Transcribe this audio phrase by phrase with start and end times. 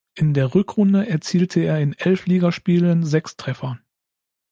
[0.15, 3.77] In der Rückrunde erzielte er in elf Ligaspielen sechs Treffer.